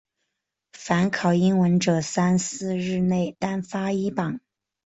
[0.73, 4.39] 凡考英文者三四日内单发一榜。